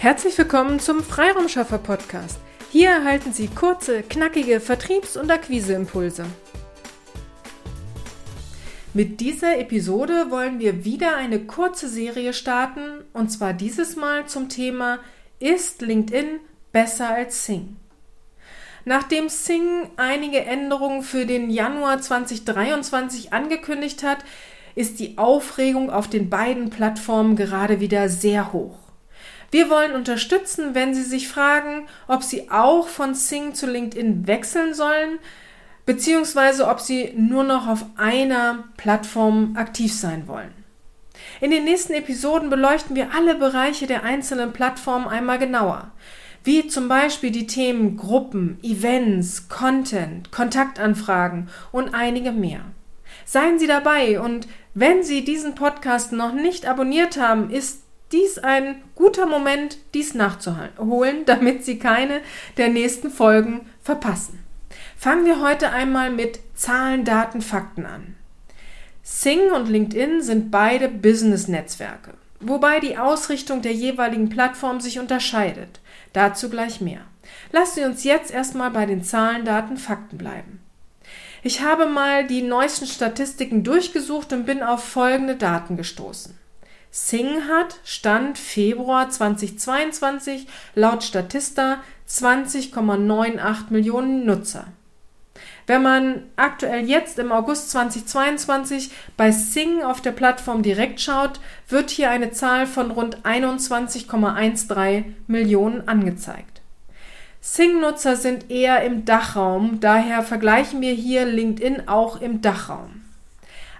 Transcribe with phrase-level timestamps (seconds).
[0.00, 2.40] Herzlich willkommen zum Freiraumschaffer Podcast.
[2.72, 6.24] Hier erhalten Sie kurze, knackige Vertriebs- und Akquiseimpulse.
[8.94, 14.48] Mit dieser Episode wollen wir wieder eine kurze Serie starten und zwar dieses Mal zum
[14.48, 15.00] Thema
[15.38, 16.40] Ist LinkedIn
[16.72, 17.76] besser als Sing?
[18.86, 24.24] Nachdem Sing einige Änderungen für den Januar 2023 angekündigt hat,
[24.74, 28.79] ist die Aufregung auf den beiden Plattformen gerade wieder sehr hoch.
[29.50, 34.74] Wir wollen unterstützen, wenn Sie sich fragen, ob Sie auch von Sing zu LinkedIn wechseln
[34.74, 35.18] sollen,
[35.86, 40.54] beziehungsweise ob Sie nur noch auf einer Plattform aktiv sein wollen.
[41.40, 45.90] In den nächsten Episoden beleuchten wir alle Bereiche der einzelnen Plattformen einmal genauer,
[46.44, 52.60] wie zum Beispiel die Themen Gruppen, Events, Content, Kontaktanfragen und einige mehr.
[53.24, 57.82] Seien Sie dabei und wenn Sie diesen Podcast noch nicht abonniert haben, ist
[58.12, 62.20] dies ein guter Moment, dies nachzuholen, damit Sie keine
[62.56, 64.38] der nächsten Folgen verpassen.
[64.96, 68.16] Fangen wir heute einmal mit Zahlen, Daten, Fakten an.
[69.02, 75.80] Sing und LinkedIn sind beide Business-Netzwerke, wobei die Ausrichtung der jeweiligen Plattform sich unterscheidet.
[76.12, 77.00] Dazu gleich mehr.
[77.52, 80.60] Lassen Sie uns jetzt erstmal bei den Zahlen, Daten, Fakten bleiben.
[81.42, 86.36] Ich habe mal die neuesten Statistiken durchgesucht und bin auf folgende Daten gestoßen.
[86.90, 94.66] Sing hat Stand Februar 2022 laut Statista 20,98 Millionen Nutzer.
[95.68, 101.38] Wenn man aktuell jetzt im August 2022 bei Sing auf der Plattform direkt schaut,
[101.68, 106.60] wird hier eine Zahl von rund 21,13 Millionen angezeigt.
[107.40, 112.99] Sing-Nutzer sind eher im Dachraum, daher vergleichen wir hier LinkedIn auch im Dachraum.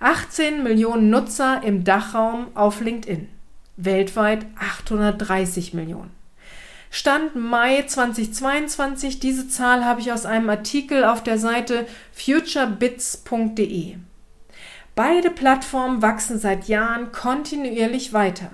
[0.00, 3.28] 18 Millionen Nutzer im Dachraum auf LinkedIn.
[3.76, 6.10] Weltweit 830 Millionen.
[6.90, 9.20] Stand Mai 2022.
[9.20, 13.96] Diese Zahl habe ich aus einem Artikel auf der Seite futurebits.de.
[14.94, 18.50] Beide Plattformen wachsen seit Jahren kontinuierlich weiter.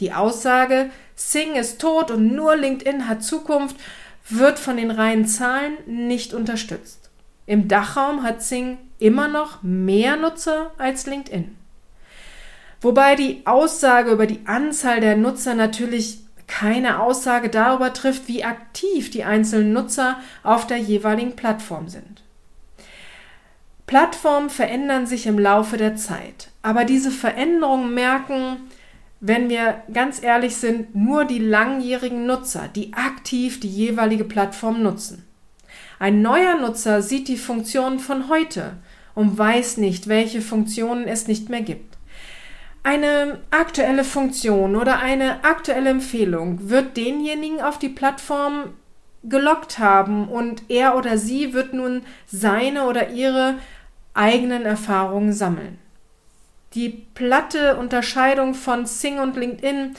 [0.00, 3.76] Die Aussage, Sing ist tot und nur LinkedIn hat Zukunft,
[4.28, 7.07] wird von den reinen Zahlen nicht unterstützt.
[7.48, 11.56] Im Dachraum hat Sing immer noch mehr Nutzer als LinkedIn.
[12.82, 19.10] Wobei die Aussage über die Anzahl der Nutzer natürlich keine Aussage darüber trifft, wie aktiv
[19.10, 22.22] die einzelnen Nutzer auf der jeweiligen Plattform sind.
[23.86, 28.58] Plattformen verändern sich im Laufe der Zeit, aber diese Veränderungen merken,
[29.20, 35.24] wenn wir ganz ehrlich sind, nur die langjährigen Nutzer, die aktiv die jeweilige Plattform nutzen.
[35.98, 38.74] Ein neuer Nutzer sieht die Funktionen von heute
[39.14, 41.98] und weiß nicht, welche Funktionen es nicht mehr gibt.
[42.84, 48.74] Eine aktuelle Funktion oder eine aktuelle Empfehlung wird denjenigen auf die Plattform
[49.24, 53.56] gelockt haben und er oder sie wird nun seine oder ihre
[54.14, 55.78] eigenen Erfahrungen sammeln.
[56.74, 59.94] Die platte Unterscheidung von Sing und LinkedIn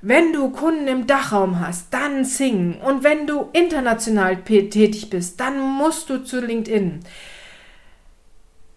[0.00, 2.80] wenn du Kunden im Dachraum hast, dann Sing.
[2.80, 7.00] Und wenn du international tätig bist, dann musst du zu LinkedIn.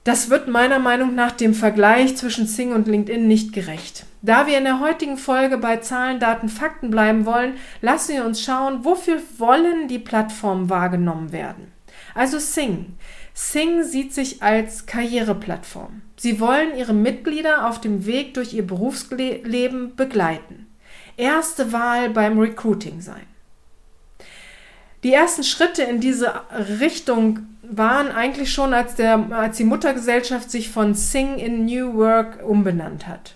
[0.03, 4.07] Das wird meiner Meinung nach dem Vergleich zwischen Sing und LinkedIn nicht gerecht.
[4.23, 8.41] Da wir in der heutigen Folge bei Zahlen, Daten, Fakten bleiben wollen, lassen wir uns
[8.41, 11.71] schauen, wofür wollen die Plattformen wahrgenommen werden.
[12.15, 12.97] Also Sing.
[13.35, 16.01] Sing sieht sich als Karriereplattform.
[16.17, 20.60] Sie wollen ihre Mitglieder auf dem Weg durch ihr Berufsleben begleiten.
[21.21, 23.27] Erste Wahl beim Recruiting sein.
[25.03, 26.33] Die ersten Schritte in diese
[26.79, 32.39] Richtung waren eigentlich schon, als, der, als die Muttergesellschaft sich von Sing in New Work
[32.43, 33.35] umbenannt hat.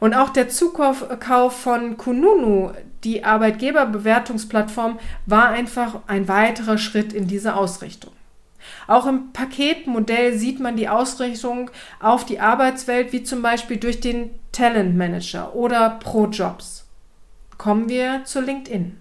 [0.00, 1.04] Und auch der Zukauf
[1.60, 2.70] von Kununu,
[3.04, 8.12] die Arbeitgeberbewertungsplattform, war einfach ein weiterer Schritt in diese Ausrichtung.
[8.86, 11.70] Auch im Paketmodell sieht man die Ausrichtung
[12.00, 16.81] auf die Arbeitswelt, wie zum Beispiel durch den Talent Manager oder ProJobs.
[17.62, 18.98] Kommen wir zu LinkedIn.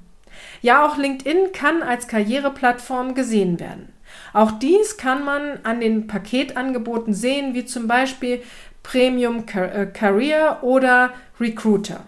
[0.62, 3.92] Ja, auch LinkedIn kann als Karriereplattform gesehen werden.
[4.34, 8.44] Auch dies kann man an den Paketangeboten sehen, wie zum Beispiel
[8.84, 11.10] Premium äh, Career oder
[11.40, 12.02] Recruiter.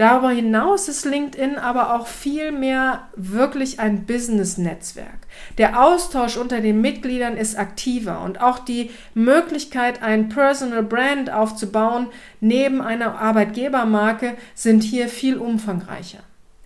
[0.00, 5.18] Darüber hinaus ist LinkedIn aber auch viel mehr wirklich ein Business-Netzwerk.
[5.58, 12.06] Der Austausch unter den Mitgliedern ist aktiver und auch die Möglichkeit, ein Personal Brand aufzubauen
[12.40, 16.20] neben einer Arbeitgebermarke sind hier viel umfangreicher.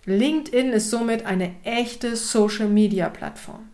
[0.05, 3.67] LinkedIn ist somit eine echte Social-Media-Plattform.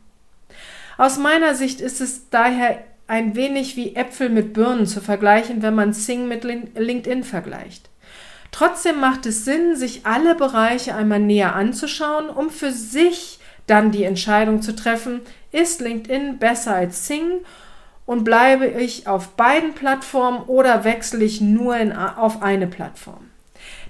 [0.98, 5.75] Aus meiner Sicht ist es daher ein wenig wie Äpfel mit Birnen zu vergleichen, wenn
[5.75, 7.91] man Sing mit LinkedIn vergleicht.
[8.51, 14.03] Trotzdem macht es Sinn, sich alle Bereiche einmal näher anzuschauen, um für sich dann die
[14.03, 15.21] Entscheidung zu treffen,
[15.51, 17.42] ist LinkedIn besser als Sing
[18.06, 23.30] und bleibe ich auf beiden Plattformen oder wechsle ich nur in, auf eine Plattform.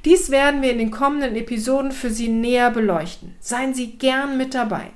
[0.05, 3.35] Dies werden wir in den kommenden Episoden für Sie näher beleuchten.
[3.39, 4.91] Seien Sie gern mit dabei.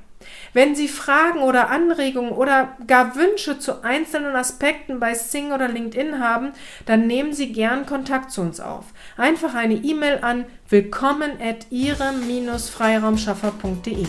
[0.56, 6.22] Wenn Sie Fragen oder Anregungen oder gar Wünsche zu einzelnen Aspekten bei Sing oder LinkedIn
[6.22, 6.54] haben,
[6.86, 8.86] dann nehmen Sie gern Kontakt zu uns auf.
[9.18, 14.06] Einfach eine E-Mail an willkommen at ihre-freiraumschaffer.de.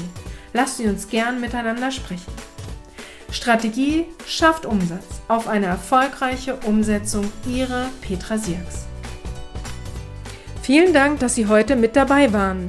[0.53, 2.33] Lassen Sie uns gern miteinander sprechen.
[3.33, 5.21] Strategie schafft Umsatz.
[5.27, 8.87] Auf eine erfolgreiche Umsetzung Ihre Petra Sierks.
[10.63, 12.69] Vielen Dank, dass Sie heute mit dabei waren.